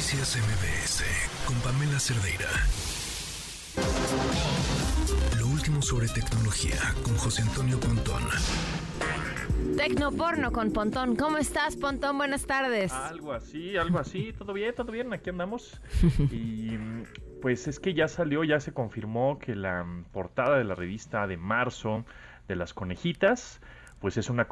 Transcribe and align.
Noticias 0.00 0.38
MBS 0.38 1.04
con 1.44 1.54
Pamela 1.56 2.00
Cerdeira. 2.00 2.48
Lo 5.38 5.46
último 5.46 5.82
sobre 5.82 6.08
tecnología 6.08 6.78
con 7.02 7.18
José 7.18 7.42
Antonio 7.42 7.78
Pontón. 7.78 8.22
Tecnoporno 9.76 10.52
con 10.52 10.72
Pontón. 10.72 11.16
¿Cómo 11.16 11.36
estás, 11.36 11.76
Pontón? 11.76 12.16
Buenas 12.16 12.46
tardes. 12.46 12.90
Algo 12.92 13.34
así, 13.34 13.76
algo 13.76 13.98
así. 13.98 14.32
Todo 14.32 14.54
bien, 14.54 14.74
todo 14.74 14.90
bien. 14.90 15.12
Aquí 15.12 15.28
andamos. 15.28 15.78
Y 16.32 16.78
pues 17.42 17.68
es 17.68 17.78
que 17.78 17.92
ya 17.92 18.08
salió, 18.08 18.42
ya 18.42 18.58
se 18.58 18.72
confirmó 18.72 19.38
que 19.38 19.54
la 19.54 19.84
portada 20.12 20.56
de 20.56 20.64
la 20.64 20.74
revista 20.74 21.26
de 21.26 21.36
marzo 21.36 22.06
de 22.48 22.56
las 22.56 22.72
conejitas 22.72 23.60
pues 23.98 24.16
es 24.16 24.30
una, 24.30 24.46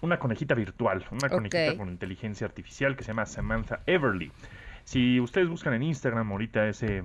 una 0.00 0.18
conejita 0.18 0.54
virtual, 0.54 1.04
una 1.10 1.28
conejita 1.28 1.76
con 1.76 1.90
inteligencia 1.90 2.46
artificial 2.46 2.96
que 2.96 3.04
se 3.04 3.08
llama 3.08 3.26
Samantha 3.26 3.82
Everly. 3.84 4.32
Si 4.84 5.18
ustedes 5.20 5.48
buscan 5.48 5.74
en 5.74 5.82
Instagram 5.82 6.30
ahorita 6.30 6.68
ese, 6.68 7.04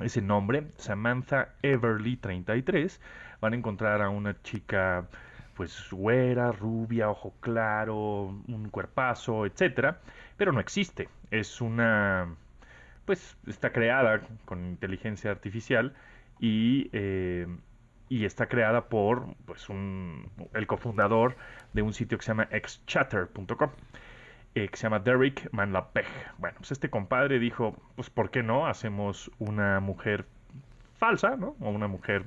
ese 0.00 0.20
nombre, 0.22 0.66
Samantha 0.76 1.54
Everly 1.62 2.16
33, 2.16 3.00
van 3.40 3.52
a 3.52 3.56
encontrar 3.56 4.02
a 4.02 4.08
una 4.10 4.40
chica 4.42 5.08
pues 5.54 5.90
güera, 5.90 6.52
rubia, 6.52 7.10
ojo 7.10 7.34
claro, 7.40 8.42
un 8.46 8.68
cuerpazo, 8.70 9.46
etcétera, 9.46 10.00
pero 10.36 10.52
no 10.52 10.60
existe. 10.60 11.08
Es 11.30 11.60
una 11.60 12.34
pues 13.04 13.36
está 13.46 13.72
creada 13.72 14.20
con 14.44 14.66
inteligencia 14.66 15.30
artificial 15.30 15.94
y 16.38 16.90
eh, 16.92 17.46
y 18.08 18.24
está 18.24 18.46
creada 18.48 18.88
por 18.88 19.34
pues 19.44 19.68
un, 19.68 20.30
el 20.54 20.66
cofundador 20.66 21.36
de 21.72 21.82
un 21.82 21.92
sitio 21.92 22.18
que 22.18 22.24
se 22.24 22.30
llama 22.30 22.48
xchatter.com 22.52 23.70
eh, 24.54 24.68
que 24.68 24.76
se 24.76 24.84
llama 24.84 24.98
Derek 24.98 25.48
Manlapeg. 25.52 26.06
Bueno, 26.38 26.56
pues 26.58 26.72
este 26.72 26.90
compadre 26.90 27.38
dijo, 27.38 27.76
pues 27.96 28.10
¿por 28.10 28.30
qué 28.30 28.42
no 28.42 28.66
hacemos 28.66 29.30
una 29.38 29.80
mujer 29.80 30.26
falsa, 30.98 31.36
¿no? 31.36 31.56
O 31.60 31.70
una 31.70 31.88
mujer 31.88 32.24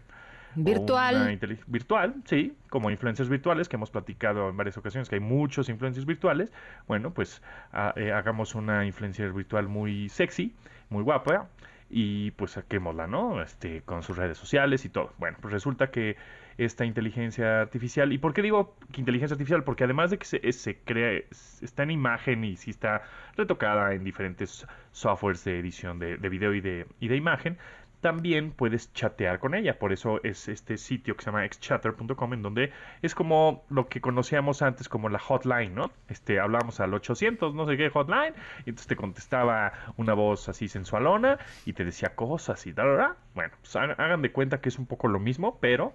virtual. 0.56 1.40
virtual, 1.68 2.16
sí, 2.26 2.56
como 2.70 2.90
influencers 2.90 3.30
virtuales 3.30 3.70
que 3.70 3.76
hemos 3.76 3.92
platicado 3.92 4.50
en 4.50 4.58
varias 4.58 4.78
ocasiones 4.78 5.10
que 5.10 5.16
hay 5.16 5.22
muchos 5.22 5.70
influencers 5.70 6.06
virtuales. 6.06 6.52
Bueno, 6.88 7.12
pues 7.12 7.42
ah, 7.74 7.94
eh, 7.96 8.12
hagamos 8.12 8.56
una 8.56 8.86
influencer 8.86 9.34
virtual 9.34 9.68
muy 9.68 10.10
sexy, 10.10 10.54
muy 10.90 11.04
guapa 11.04 11.48
y 11.92 12.32
pues 12.32 12.52
saquémosla, 12.52 13.08
¿no? 13.08 13.42
Este, 13.42 13.82
con 13.82 14.02
sus 14.02 14.18
redes 14.18 14.38
sociales 14.38 14.86
y 14.86 14.90
todo. 14.90 15.14
Bueno, 15.18 15.38
pues 15.42 15.52
resulta 15.52 15.92
que 15.92 16.16
esta 16.58 16.86
inteligencia 16.86 17.62
artificial, 17.62 18.14
¿y 18.14 18.18
por 18.18 18.34
qué 18.34 18.42
digo 18.42 18.76
que 18.92 19.02
inteligencia 19.02 19.36
artificial? 19.36 19.64
Porque 19.64 19.84
además 19.84 20.12
de 20.12 20.18
que 20.18 20.26
se, 20.26 20.52
se 20.52 20.78
crea, 20.78 21.22
está 21.62 21.84
en 21.84 21.92
imagen 21.92 22.44
y 22.44 22.56
sí 22.56 22.72
está 22.72 23.02
retocada 23.36 23.94
en 23.94 24.04
diferentes 24.04 24.66
softwares 24.92 25.44
de 25.44 25.60
edición 25.60 26.00
de, 26.00 26.18
de 26.18 26.30
video 26.30 26.54
y 26.54 26.62
de, 26.62 26.88
y 27.00 27.08
de 27.08 27.16
imagen, 27.18 27.58
también 28.02 28.52
puedes 28.52 28.92
chatear 28.94 29.40
con 29.40 29.56
ella. 29.56 29.80
Por 29.80 29.94
eso 29.94 30.22
es 30.24 30.48
este 30.48 30.78
sitio 30.78 31.16
que 31.16 31.24
se 31.24 31.32
llama 31.32 31.48
xchatter.com 31.48 32.34
en 32.34 32.42
donde 32.42 32.72
es 33.02 33.16
como 33.16 33.64
lo 33.70 33.88
que 33.88 34.02
conocíamos 34.02 34.62
antes 34.62 34.90
como 34.90 35.10
la 35.10 35.20
hotline, 35.20 35.74
¿no? 35.74 35.92
Este, 36.10 36.40
hablábamos 36.40 36.80
al 36.80 36.94
800, 36.94 37.54
no 37.56 37.66
sé 37.66 37.78
qué 37.78 37.90
hotline, 37.90 38.34
y 38.66 38.70
entonces 38.70 38.88
te 38.88 38.96
contestaba 38.96 39.74
una 39.98 40.14
voz 40.14 40.50
así 40.50 40.68
sensualona 40.68 41.40
y 41.66 41.74
te 41.74 41.86
decía 41.86 42.16
cosas 42.16 42.66
y 42.68 42.74
tal, 42.74 43.16
Bueno, 43.36 43.54
pues 43.62 43.76
hagan 43.76 44.22
de 44.22 44.32
cuenta 44.32 44.60
que 44.60 44.70
es 44.70 44.80
un 44.80 44.88
poco 44.88 45.08
lo 45.08 45.20
mismo, 45.20 45.58
pero 45.62 45.94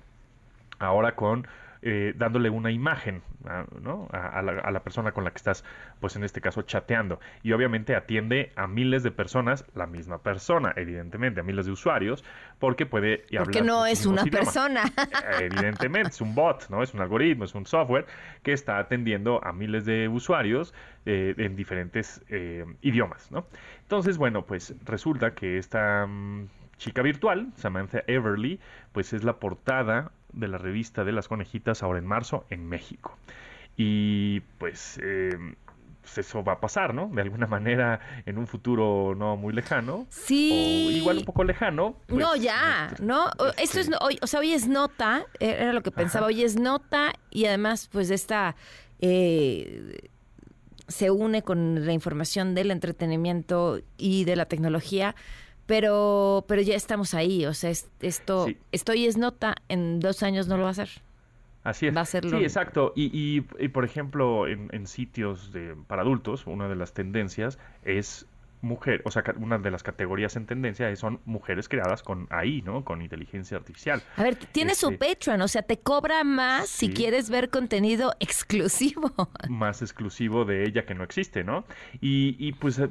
ahora 0.79 1.17
con 1.17 1.47
eh, 1.89 2.15
dándole 2.17 2.51
una 2.51 2.73
imagen 2.73 3.23
¿no? 3.81 4.09
a, 4.11 4.43
la, 4.43 4.81
persona 4.81 5.13
con 5.13 5.23
la 5.23 5.31
que 5.31 5.37
estás, 5.37 5.65
pues 6.01 6.17
en 6.17 6.25
este 6.25 6.41
caso, 6.41 6.63
chateando. 6.63 7.21
Y 7.45 7.53
obviamente 7.53 7.95
atiende 7.95 8.51
a 8.57 8.67
miles 8.67 9.05
de 9.05 9.13
personas, 9.13 9.65
la 9.77 9.87
misma 9.87 10.19
persona, 10.19 10.73
evidentemente, 10.75 11.39
a 11.39 11.43
miles 11.45 11.67
de 11.67 11.71
usuarios, 11.71 12.25
porque 12.59 12.87
puede 12.87 13.23
hablar. 13.29 13.45
Porque 13.45 13.63
no 13.63 13.87
es 13.87 14.05
una 14.05 14.25
persona. 14.25 14.83
evidentemente, 15.41 16.09
es 16.09 16.21
un 16.21 16.35
bot, 16.35 16.69
¿no? 16.71 16.83
Es 16.83 16.93
un 16.93 17.03
algoritmo, 17.03 17.45
es 17.45 17.55
un 17.55 17.67
software 17.67 18.07
que 18.43 18.53
está 18.53 18.79
atendiendo 18.79 19.41
a 19.45 19.53
miles 19.53 19.85
de 19.85 20.09
usuarios 20.09 20.75
eh, 21.05 21.37
en 21.39 21.55
diferentes 21.55 22.21
eh, 22.31 22.65
idiomas, 22.83 23.31
¿no? 23.31 23.47
Entonces, 23.83 24.19
bueno, 24.19 24.45
pues 24.45 24.75
resulta 24.85 25.35
que 25.35 25.59
esta 25.59 26.05
mm, 26.05 26.49
chica 26.79 27.03
virtual, 27.03 27.53
Samantha 27.55 28.03
Everly, 28.09 28.59
pues 28.91 29.13
es 29.13 29.23
la 29.23 29.35
portada 29.39 30.11
de 30.33 30.49
la 30.49 30.59
revista 30.59 31.05
de 31.05 31.13
las 31.13 31.29
conejitas 31.29 31.83
ahora 31.83 31.99
en 31.99 32.07
marzo 32.07 32.45
en 32.51 32.69
México. 32.69 33.17
Y 33.77 34.41
pues, 34.59 34.99
eh, 35.03 35.37
pues, 36.01 36.19
eso 36.19 36.43
va 36.45 36.55
a 36.55 36.61
pasar, 36.61 36.95
¿no? 36.95 37.09
De 37.09 37.23
alguna 37.23 37.47
manera 37.47 38.01
en 38.27 38.39
un 38.39 38.47
futuro 38.47 39.15
no 39.17 39.37
muy 39.37 39.53
lejano. 39.53 40.07
Sí. 40.09 40.89
O 40.89 40.91
igual 40.93 41.19
un 41.19 41.25
poco 41.25 41.45
lejano. 41.45 41.97
Pues, 42.07 42.21
no, 42.21 42.37
ya, 42.37 42.95
¿no? 43.01 43.31
Esto 43.59 43.81
es, 43.81 43.91
hoy, 44.01 44.19
o 44.23 44.27
sea, 44.27 44.41
hoy 44.41 44.53
es 44.53 44.69
nota, 44.69 45.27
era 45.41 45.73
lo 45.73 45.83
que 45.83 45.91
pensaba, 45.91 46.27
hoy 46.27 46.43
es 46.43 46.59
nota 46.59 47.13
y 47.31 47.47
además 47.47 47.89
pues 47.93 48.11
esta... 48.11 48.57
Eh, 49.01 50.11
se 50.89 51.11
une 51.11 51.43
con 51.43 51.85
la 51.85 51.93
información 51.93 52.55
del 52.55 52.71
entretenimiento 52.71 53.81
y 53.99 54.25
de 54.25 54.37
la 54.37 54.47
tecnología 54.47 55.17
pero, 55.67 56.45
pero 56.49 56.63
ya 56.63 56.75
estamos 56.75 57.15
ahí, 57.15 57.45
o 57.47 57.55
sea, 57.55 57.71
esto, 57.71 58.47
esto 58.73 58.93
es 58.93 59.17
nota, 59.17 59.57
en 59.69 60.01
dos 60.01 60.23
años 60.23 60.47
no 60.47 60.57
lo 60.57 60.63
va 60.63 60.69
a 60.69 60.73
hacer. 60.73 60.89
Así 61.65 61.89
es. 61.89 61.97
Va 61.97 62.03
a 62.03 62.05
Sí, 62.07 62.21
exacto. 62.21 62.93
Y, 62.95 63.11
y, 63.59 63.69
por 63.69 63.85
ejemplo, 63.85 64.47
en, 64.47 64.69
en 64.73 64.87
sitios 64.87 65.53
de, 65.53 65.75
para 65.89 66.03
adultos, 66.03 66.47
una 66.47 66.69
de 66.69 66.77
las 66.77 66.95
tendencias 66.95 67.59
es 67.85 68.27
mujer, 68.63 69.03
o 69.05 69.11
sea, 69.11 69.23
una 69.39 69.59
de 69.59 69.71
las 69.71 69.83
categorías 69.83 70.37
en 70.37 70.47
tendencia 70.47 70.95
son 70.97 71.21
mujeres 71.25 71.69
creadas 71.69 72.03
con 72.03 72.27
AI, 72.31 72.63
¿no? 72.63 72.85
Con 72.85 73.03
inteligencia 73.03 73.57
artificial. 73.57 74.03
A 74.17 74.23
ver, 74.23 74.37
tiene 74.37 74.75
su 74.75 74.91
este 74.91 75.15
Patreon, 75.15 75.41
o 75.41 75.49
sea, 75.49 75.63
te 75.63 75.79
cobra 75.79 76.25
más 76.25 76.69
si 76.69 76.91
quieres 76.91 77.31
ver 77.31 77.51
contenido 77.51 78.15
exclusivo. 78.21 79.11
Más 79.49 79.83
exclusivo 79.83 80.45
de 80.45 80.65
ella 80.65 80.85
que 80.85 80.95
no 80.95 81.05
existe, 81.05 81.45
¿no? 81.45 81.65
Y, 82.01 82.37
y 82.39 82.53
pues, 82.53 82.79
eh, 82.79 82.89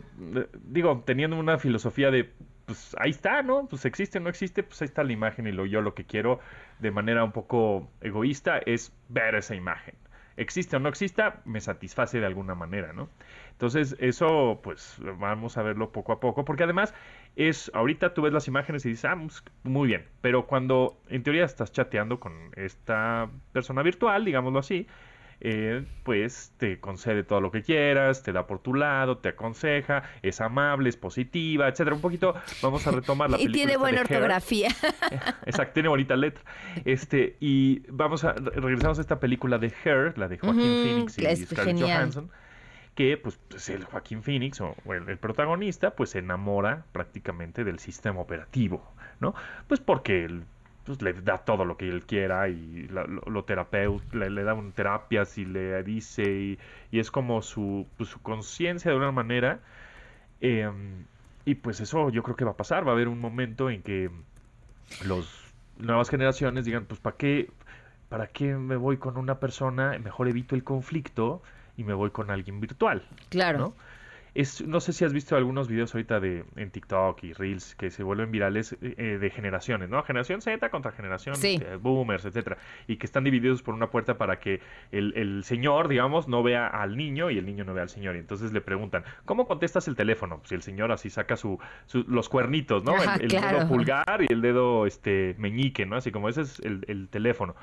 digo, 0.64 1.04
teniendo 1.06 1.38
una 1.38 1.58
filosofía 1.60 2.12
de 2.12 2.32
pues 2.66 2.96
ahí 3.00 3.12
está, 3.12 3.42
¿no? 3.42 3.68
Pues 3.68 3.86
existe 3.86 4.18
o 4.18 4.22
no 4.22 4.30
existe, 4.30 4.64
pues 4.64 4.82
ahí 4.82 4.88
está 4.88 5.04
la 5.04 5.14
imagen 5.14 5.48
y 5.48 5.52
lo 5.52 5.66
yo 5.66 5.82
lo 5.82 5.94
que 5.94 6.06
quiero 6.06 6.40
de 6.80 6.92
manera 6.92 7.24
un 7.24 7.32
poco 7.32 7.90
egoísta 8.02 8.58
es 8.60 8.92
ver 9.10 9.36
esa 9.36 9.56
imagen. 9.56 9.96
Existe 10.38 10.76
o 10.76 10.80
no 10.80 10.90
exista, 10.90 11.42
me 11.46 11.62
satisface 11.62 12.20
de 12.20 12.26
alguna 12.26 12.56
manera, 12.56 12.92
¿no? 12.92 13.10
Entonces, 13.52 13.96
eso, 14.00 14.60
pues, 14.62 14.98
vamos 15.18 15.58
a 15.58 15.64
verlo 15.64 15.94
poco 15.94 16.12
a 16.12 16.20
poco, 16.20 16.44
porque 16.44 16.64
además 16.64 16.94
es, 17.38 17.72
ahorita 17.74 18.14
tú 18.14 18.24
ves 18.24 18.34
las 18.34 18.50
imágenes 18.50 18.86
y 18.86 18.90
dices, 18.90 19.06
ah, 19.06 19.16
pues, 19.18 19.44
muy 19.64 19.88
bien, 19.88 20.06
pero 20.20 20.46
cuando 20.46 21.00
en 21.08 21.24
teoría 21.24 21.46
estás 21.46 21.72
chateando 21.72 22.20
con 22.20 22.34
esta 22.58 23.30
persona 23.54 23.82
virtual, 23.82 24.26
digámoslo 24.26 24.60
así, 24.60 24.88
eh, 25.42 25.86
pues 26.04 26.54
te 26.58 26.80
concede 26.80 27.24
todo 27.24 27.42
lo 27.42 27.52
que 27.52 27.62
quieras, 27.62 28.24
te 28.24 28.32
da 28.32 28.48
por 28.48 28.60
tu 28.60 28.74
lado, 28.74 29.18
te 29.18 29.30
aconseja, 29.30 30.04
es 30.22 30.42
amable, 30.42 30.90
es 30.90 30.98
positiva, 30.98 31.68
etcétera. 31.68 31.96
Un 31.96 32.02
poquito, 32.02 32.36
vamos 32.62 32.86
a 32.88 32.92
retomar 32.92 33.30
la 33.30 33.38
película. 33.38 33.58
y 33.58 33.66
tiene 33.66 33.78
buena 33.78 34.02
ortografía. 34.02 34.70
Exacto, 35.46 35.74
tiene 35.74 35.90
bonita 35.90 36.16
letra. 36.16 36.44
Este, 36.86 37.36
y 37.40 37.82
vamos 37.90 38.24
a 38.24 38.34
regresamos 38.34 38.98
a 39.00 39.02
esta 39.02 39.20
película 39.20 39.58
de 39.58 39.74
Her, 39.84 40.18
la 40.18 40.28
de 40.28 40.38
Joaquín 40.38 40.84
Phoenix 40.84 41.18
y 41.18 41.46
Scarlett 41.46 41.80
Johansson 41.80 42.32
que 42.96 43.18
pues, 43.18 43.38
pues, 43.50 43.70
el 43.70 43.84
Joaquín 43.84 44.24
Phoenix 44.24 44.62
o, 44.62 44.74
el, 44.86 45.10
el, 45.10 45.18
protagonista 45.18 45.96
pues 45.96 46.12
se 46.12 46.20
enamora 46.20 46.86
prácticamente 46.94 47.66
del 47.66 47.80
sistema 47.80 48.22
operativo, 48.22 48.90
¿no? 49.20 49.36
Pues 49.68 49.82
porque 49.82 50.24
el 50.24 50.46
pues 50.86 51.02
le 51.02 51.14
da 51.14 51.40
todo 51.40 51.66
lo 51.66 51.78
que 51.78 51.90
él 51.90 52.06
quiera 52.06 52.48
y 52.48 52.88
lo, 52.88 53.08
lo 53.08 53.46
le, 53.48 54.44
da 54.44 54.54
un 54.54 54.72
terapias 54.72 55.38
y 55.38 55.46
le 55.46 55.82
dice 55.84 56.58
y, 56.92 57.00
es 57.00 57.12
como 57.12 57.42
su, 57.42 57.88
pues, 57.98 58.10
su 58.10 58.22
conciencia 58.22 58.92
de 58.92 58.98
una 58.98 59.12
manera 59.12 59.60
em, 60.42 61.06
y 61.44 61.56
pues 61.56 61.80
eso 61.80 62.10
yo 62.10 62.24
creo 62.24 62.36
que 62.36 62.46
va 62.46 62.52
a 62.52 62.58
pasar. 62.58 62.86
Va 62.86 62.92
a 62.92 62.94
haber 62.94 63.08
un 63.08 63.20
momento 63.20 63.70
en 63.70 63.82
que 63.82 64.10
los 65.06 65.54
nuevas 65.78 66.10
generaciones 66.10 66.66
digan 66.66 66.86
pues 66.86 67.00
para 67.00 67.18
qué 67.18 67.50
para 68.10 68.28
qué 68.28 68.56
me 68.56 68.76
voy 68.76 68.98
con 68.98 69.18
una 69.18 69.40
persona 69.40 69.98
mejor 70.00 70.28
evito 70.28 70.56
el 70.56 70.64
conflicto 70.64 71.42
y 71.76 71.84
me 71.84 71.94
voy 71.94 72.12
con 72.12 72.30
alguien 72.32 72.62
virtual 72.62 73.04
claro. 73.30 73.58
no 73.60 73.74
sé 74.44 74.92
si 74.92 75.06
has 75.06 75.14
visto 75.14 75.38
algunos 75.38 75.70
videos 75.70 75.96
ahorita 75.96 76.20
de 76.20 76.44
en 76.58 76.70
TikTok 76.70 77.24
y 77.24 77.32
Reels 77.32 77.74
que 77.76 77.90
se 77.90 78.04
vuelven 78.04 78.32
virales 78.32 78.74
eh, 78.74 78.96
eh, 78.98 79.04
de 79.18 79.30
generaciones, 79.30 79.90
¿no? 79.90 80.04
Generación 80.04 80.42
Z 80.42 80.70
contra 80.70 80.92
generación 80.92 81.36
eh, 81.42 81.78
boomers, 81.82 82.26
etcétera, 82.26 82.58
y 82.86 82.98
que 82.98 83.06
están 83.06 83.24
divididos 83.24 83.62
por 83.62 83.74
una 83.74 83.90
puerta 83.90 84.18
para 84.18 84.40
que 84.40 84.60
el, 84.92 85.44
señor, 85.46 85.88
digamos, 85.88 86.28
no 86.28 86.44
vea 86.44 86.68
al 86.68 86.98
niño 86.98 87.32
y 87.32 87.38
el 87.38 87.46
niño 87.46 87.64
no 87.64 87.74
vea 87.74 87.84
al 87.84 87.90
señor. 87.90 88.18
Y 88.18 88.20
entonces 88.20 88.52
le 88.52 88.60
preguntan, 88.60 89.06
¿cómo 89.24 89.48
contestas 89.48 89.88
el 89.88 89.96
teléfono? 89.96 90.42
Si 90.44 90.54
el 90.54 90.62
señor 90.62 90.92
así 90.92 91.10
saca 91.10 91.38
su, 91.38 91.58
los 92.08 92.28
cuernitos, 92.28 92.84
¿no? 92.84 92.96
el, 93.22 93.30
dedo 93.30 93.68
pulgar 93.70 94.22
y 94.28 94.34
el 94.34 94.42
dedo 94.42 94.86
este 94.86 95.36
meñique, 95.38 95.86
¿no? 95.86 95.96
Así 95.96 96.12
como 96.12 96.28
ese 96.28 96.42
es 96.42 96.60
el, 96.60 97.08
teléfono. 97.10 97.56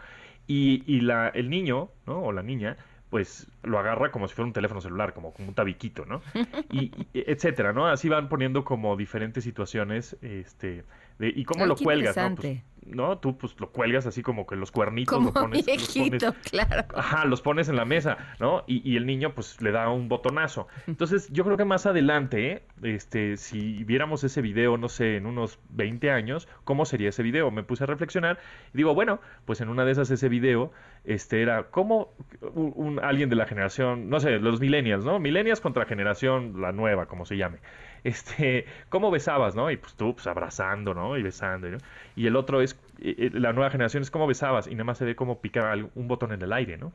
Y, 0.47 0.83
y 0.87 1.03
la, 1.03 1.29
el 1.29 1.51
niño, 1.51 1.91
¿no? 2.07 2.23
O 2.23 2.33
la 2.33 2.43
niña 2.43 2.79
pues 3.13 3.47
lo 3.63 3.79
agarra 3.79 4.11
como 4.11 4.27
si 4.27 4.35
fuera 4.35 4.47
un 4.47 4.55
teléfono 4.55 4.81
celular, 4.81 5.13
como, 5.13 5.35
como 5.35 5.49
un 5.49 5.55
tabiquito, 5.55 6.07
¿no? 6.07 6.23
Y, 6.71 6.91
y 7.13 7.25
etcétera, 7.27 7.75
¿no? 7.75 7.87
Así 7.87 8.09
van 8.09 8.31
poniendo 8.31 8.65
como 8.65 8.97
diferentes 8.97 9.45
situaciones, 9.45 10.17
este, 10.23 10.83
de, 11.19 11.29
y 11.29 11.45
cómo 11.45 11.65
Ay, 11.65 11.69
lo 11.69 11.77
cuelgas, 11.77 12.17
¿no? 12.17 12.35
Pues, 12.37 12.63
¿no? 12.87 13.19
Tú 13.19 13.37
pues 13.39 13.55
lo 13.61 13.71
cuelgas 13.71 14.07
así 14.07 14.23
como 14.23 14.47
que 14.47 14.57
los 14.57 14.71
cuernitos 14.71 15.15
Como 15.15 15.29
lo 15.29 15.35
pones, 15.35 15.67
los 15.67 15.97
pones- 15.97 16.35
claro. 16.51 16.85
Ajá, 16.95 17.25
los 17.25 17.41
pones 17.43 17.69
en 17.69 17.77
la 17.77 17.85
mesa, 17.85 18.19
¿no? 18.41 18.65
Y, 18.67 18.89
y 18.91 18.97
el 18.97 19.07
niño 19.07 19.35
pues 19.35 19.61
le 19.63 19.71
da 19.73 19.89
un 19.89 20.09
botonazo. 20.09 20.69
Entonces 20.87 21.29
yo 21.33 21.45
creo 21.45 21.57
que 21.57 21.65
más 21.65 21.87
adelante, 21.87 22.53
¿eh? 22.53 22.63
este, 22.83 23.37
si 23.37 23.85
viéramos 23.85 24.25
ese 24.25 24.43
video, 24.43 24.77
no 24.77 24.89
sé, 24.89 25.17
en 25.17 25.27
unos 25.27 25.59
20 25.71 26.11
años, 26.11 26.49
¿cómo 26.65 26.85
sería 26.85 27.09
ese 27.11 27.23
video? 27.23 27.51
Me 27.51 27.63
puse 27.63 27.85
a 27.85 27.87
reflexionar 27.87 28.39
y 28.75 28.79
digo, 28.79 28.95
bueno, 28.95 29.21
pues 29.45 29.61
en 29.61 29.69
una 29.69 29.85
de 29.85 29.93
esas 29.93 30.11
ese 30.11 30.29
video, 30.29 30.73
este, 31.05 31.43
era 31.43 31.65
como 31.71 32.13
un, 32.55 32.73
un- 32.77 33.01
alguien 33.05 33.29
de 33.31 33.37
la 33.37 33.47
generación, 33.47 34.09
no 34.11 34.21
sé, 34.21 34.39
los 34.39 34.61
millennials, 34.61 35.05
¿no? 35.05 35.19
Millennials 35.19 35.61
contra 35.61 35.85
generación, 35.87 36.61
la 36.61 36.73
nueva, 36.73 37.07
como 37.07 37.25
se 37.25 37.37
llame. 37.37 37.59
Este, 38.05 38.67
¿cómo 38.89 39.11
besabas, 39.11 39.55
no? 39.55 39.71
Y 39.71 39.77
pues 39.77 39.95
tú, 39.95 40.15
pues 40.15 40.27
abrazando, 40.27 40.95
¿no? 40.95 41.17
Y 41.17 41.23
besando, 41.23 41.69
¿no? 41.69 41.79
Y 42.17 42.27
el 42.27 42.37
otro 42.37 42.61
es, 42.61 42.79
eh, 43.01 43.15
eh, 43.19 43.31
la 43.33 43.53
nueva 43.53 43.71
generación 43.71 44.03
es 44.03 44.11
cómo 44.11 44.27
besabas 44.27 44.67
y 44.67 44.73
nada 44.73 44.85
más 44.85 44.99
se 44.99 45.05
ve 45.05 45.15
cómo 45.15 45.41
picar 45.41 45.87
un 45.95 46.09
botón 46.09 46.33
en 46.33 46.43
el 46.43 46.53
aire, 46.53 46.79
¿no? 46.79 46.93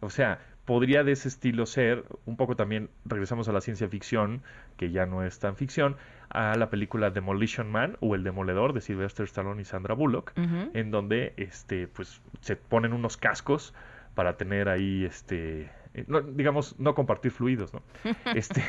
O 0.00 0.10
sea, 0.10 0.40
podría 0.64 1.04
de 1.04 1.12
ese 1.12 1.28
estilo 1.28 1.66
ser, 1.66 2.04
un 2.26 2.36
poco 2.36 2.56
también, 2.56 2.90
regresamos 3.04 3.48
a 3.48 3.52
la 3.52 3.60
ciencia 3.60 3.88
ficción, 3.88 4.42
que 4.76 4.90
ya 4.90 5.06
no 5.06 5.24
es 5.24 5.38
tan 5.38 5.56
ficción, 5.56 5.96
a 6.28 6.56
la 6.56 6.70
película 6.70 7.10
Demolition 7.10 7.70
Man 7.70 7.96
o 8.00 8.14
El 8.14 8.24
Demoledor 8.24 8.72
de 8.72 8.80
Sylvester 8.80 9.24
Stallone 9.24 9.62
y 9.62 9.64
Sandra 9.64 9.94
Bullock, 9.94 10.32
en 10.36 10.90
donde 10.90 11.34
este, 11.36 11.88
pues, 11.88 12.22
se 12.40 12.56
ponen 12.56 12.92
unos 12.92 13.16
cascos 13.16 13.74
para 14.14 14.36
tener 14.36 14.68
ahí, 14.68 15.04
este, 15.04 15.70
eh, 15.94 16.04
no, 16.06 16.20
digamos, 16.20 16.78
no 16.78 16.94
compartir 16.94 17.32
fluidos, 17.32 17.72
¿no? 17.74 17.82
Este, 18.34 18.62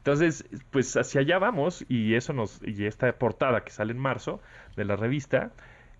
entonces, 0.00 0.44
pues 0.70 0.96
hacia 0.96 1.20
allá 1.20 1.38
vamos 1.38 1.84
y 1.88 2.14
eso 2.14 2.32
nos, 2.32 2.60
y 2.66 2.86
esta 2.86 3.12
portada 3.12 3.64
que 3.64 3.70
sale 3.70 3.92
en 3.92 3.98
marzo 3.98 4.40
de 4.76 4.84
la 4.86 4.96
revista 4.96 5.50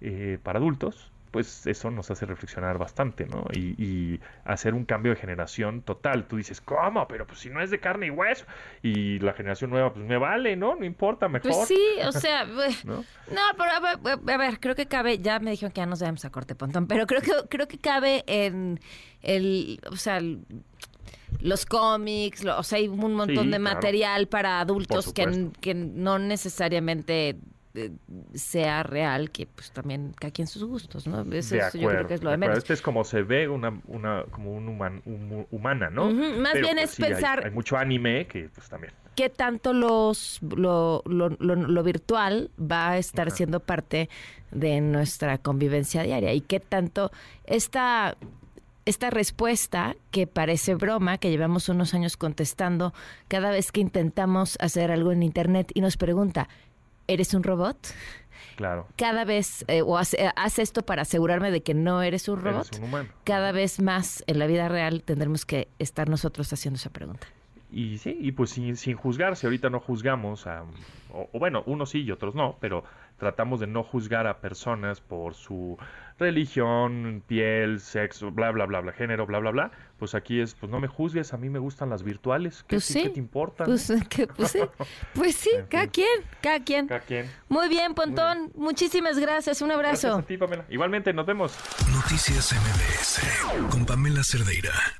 eh, 0.00 0.38
para 0.42 0.58
adultos, 0.58 1.12
pues 1.30 1.64
eso 1.68 1.92
nos 1.92 2.10
hace 2.10 2.26
reflexionar 2.26 2.76
bastante, 2.78 3.24
¿no? 3.26 3.44
Y, 3.52 3.80
y 3.80 4.20
hacer 4.44 4.74
un 4.74 4.84
cambio 4.84 5.12
de 5.12 5.20
generación 5.20 5.82
total. 5.82 6.26
Tú 6.26 6.36
dices, 6.38 6.60
¿cómo? 6.60 7.06
Pero 7.06 7.24
pues 7.24 7.38
si 7.38 7.50
no 7.50 7.60
es 7.60 7.70
de 7.70 7.78
carne 7.78 8.06
y 8.06 8.10
hueso. 8.10 8.46
Y 8.82 9.20
la 9.20 9.32
generación 9.34 9.70
nueva, 9.70 9.92
pues 9.92 10.04
me 10.04 10.16
vale, 10.16 10.56
¿no? 10.56 10.74
No 10.74 10.84
importa, 10.84 11.28
mejor. 11.28 11.52
Pues 11.52 11.68
sí, 11.68 11.80
o 12.04 12.10
sea, 12.10 12.44
¿no? 12.84 13.04
no, 13.30 13.40
pero 13.56 13.70
a 13.70 13.96
ver, 13.96 14.18
a 14.34 14.36
ver, 14.38 14.58
creo 14.58 14.74
que 14.74 14.86
cabe, 14.86 15.18
ya 15.18 15.38
me 15.38 15.52
dijeron 15.52 15.70
que 15.70 15.82
ya 15.82 15.86
nos 15.86 16.00
debemos 16.00 16.24
a 16.24 16.30
corte 16.30 16.56
pontón, 16.56 16.88
pero 16.88 17.06
creo 17.06 17.20
que 17.20 17.30
creo 17.48 17.68
que 17.68 17.78
cabe 17.78 18.24
en 18.26 18.80
el, 19.22 19.80
o 19.88 19.96
sea, 19.96 20.16
el- 20.16 20.44
los 21.40 21.66
cómics, 21.66 22.44
lo- 22.44 22.58
o 22.58 22.62
sea, 22.62 22.78
hay 22.78 22.88
un 22.88 22.98
montón 23.14 23.28
Sí, 23.28 23.50
de 23.50 23.58
claro. 23.58 23.62
material 23.76 24.26
para 24.28 24.60
adultos 24.60 25.12
que, 25.12 25.74
no 25.74 26.18
necesariamente 26.18 27.36
eh, 27.74 27.92
sea 28.34 28.82
real, 28.82 29.30
que 29.30 29.46
pues 29.46 29.70
también 29.70 30.12
cada 30.18 30.32
quien 30.32 30.48
sus 30.48 30.64
gustos, 30.64 31.06
¿no? 31.06 31.20
Eso, 31.20 31.30
de 31.30 31.38
eso 31.38 31.54
acuerdo, 31.68 31.80
yo 31.80 31.88
creo 31.90 32.06
que 32.08 32.14
es 32.14 32.22
lo 32.24 32.30
de 32.30 32.34
de 32.34 32.38
menos. 32.38 32.58
Este 32.58 32.72
es 32.72 32.82
como 32.82 33.04
se 33.04 33.22
ve 33.22 33.48
una, 33.48 33.80
una 33.86 34.24
como 34.32 34.52
un 34.52 34.66
human, 34.68 35.00
un- 35.04 35.46
humana, 35.52 35.88
¿no? 35.88 36.10
Más 36.10 36.50
Pero, 36.54 36.66
bien 36.66 36.78
pues, 36.78 36.90
es 36.90 36.96
sí, 36.96 37.02
pensar- 37.02 37.44
Hay, 37.44 37.52
mucho 37.52 37.76
anime 37.76 38.26
que 38.26 38.48
pues 38.52 38.68
también. 38.68 38.92
qué 39.14 39.28
tanto 39.30 39.72
los 39.72 40.40
lo, 40.42 41.02
lo, 41.06 41.82
virtual 41.84 42.50
va 42.60 42.90
a 42.90 42.98
estar 42.98 43.30
siendo 43.30 43.60
parte 43.60 44.08
de 44.50 44.80
nuestra 44.80 45.38
convivencia 45.38 46.02
diaria 46.02 46.32
y 46.34 46.40
qué 46.40 46.58
tanto 46.58 47.12
esta 47.44 48.16
esta 48.84 49.10
respuesta 49.10 49.96
que 50.10 50.26
parece 50.26 50.74
broma, 50.74 51.18
que 51.18 51.30
llevamos 51.30 51.68
unos 51.68 51.94
años 51.94 52.16
contestando 52.16 52.92
cada 53.28 53.50
vez 53.50 53.72
que 53.72 53.80
intentamos 53.80 54.56
hacer 54.60 54.90
algo 54.90 55.12
en 55.12 55.22
internet 55.22 55.70
y 55.74 55.80
nos 55.80 55.96
pregunta, 55.96 56.48
¿eres 57.06 57.34
un 57.34 57.42
robot? 57.42 57.76
Claro. 58.56 58.86
Cada 58.96 59.24
vez, 59.24 59.64
eh, 59.68 59.82
o 59.82 59.96
haz, 59.96 60.14
haz 60.36 60.58
esto 60.58 60.82
para 60.82 61.02
asegurarme 61.02 61.50
de 61.50 61.62
que 61.62 61.74
no 61.74 62.02
eres 62.02 62.28
un 62.28 62.40
robot. 62.40 62.66
Eres 62.66 62.78
un 62.78 62.84
humano. 62.84 63.08
Cada 63.24 63.52
vez 63.52 63.80
más 63.80 64.22
en 64.26 64.38
la 64.38 64.46
vida 64.46 64.68
real 64.68 65.02
tendremos 65.02 65.46
que 65.46 65.68
estar 65.78 66.08
nosotros 66.08 66.52
haciendo 66.52 66.76
esa 66.76 66.90
pregunta. 66.90 67.26
Y 67.72 67.98
sí, 67.98 68.16
y 68.20 68.32
pues 68.32 68.50
sin, 68.50 68.76
sin 68.76 68.96
juzgar, 68.96 69.36
si 69.36 69.46
ahorita 69.46 69.70
no 69.70 69.80
juzgamos, 69.80 70.46
a, 70.46 70.64
o, 71.12 71.28
o 71.32 71.38
bueno, 71.38 71.62
unos 71.66 71.90
sí 71.90 72.02
y 72.02 72.10
otros 72.10 72.34
no, 72.34 72.56
pero 72.60 72.84
tratamos 73.18 73.60
de 73.60 73.66
no 73.66 73.84
juzgar 73.84 74.26
a 74.26 74.40
personas 74.40 75.00
por 75.00 75.34
su 75.34 75.78
religión, 76.18 77.22
piel, 77.26 77.80
sexo, 77.80 78.30
bla, 78.30 78.50
bla, 78.50 78.66
bla, 78.66 78.80
bla, 78.80 78.92
género, 78.92 79.26
bla, 79.26 79.38
bla, 79.38 79.50
bla, 79.50 79.70
pues 79.98 80.14
aquí 80.14 80.40
es, 80.40 80.54
pues 80.54 80.70
no 80.70 80.80
me 80.80 80.88
juzgues, 80.88 81.32
a 81.32 81.36
mí 81.36 81.48
me 81.48 81.58
gustan 81.58 81.90
las 81.90 82.02
virtuales, 82.02 82.62
¿qué, 82.64 82.76
Pues 82.76 82.84
sí, 82.84 82.92
sí, 82.94 83.02
qué 83.04 83.10
te 83.10 83.18
importa? 83.20 83.64
Pues, 83.64 83.92
que, 84.08 84.26
pues 84.26 84.50
sí, 84.50 84.60
pues 85.14 85.48
cada 85.68 85.86
quien, 85.86 86.08
cada 86.42 86.60
quien. 86.64 86.88
Cada 86.88 87.00
quien. 87.00 87.26
Muy 87.48 87.68
bien, 87.68 87.94
Pontón, 87.94 88.52
muchísimas 88.54 89.18
gracias, 89.18 89.62
un 89.62 89.68
Gracias 89.68 90.04
abrazo. 90.04 90.18
a 90.18 90.26
ti, 90.26 90.36
Pamela. 90.36 90.64
Igualmente, 90.68 91.12
nos 91.12 91.26
vemos. 91.26 91.56
Noticias 91.92 92.52
MBS 92.52 93.70
con 93.70 93.86
Pamela 93.86 94.22
Cerdeira. 94.24 94.99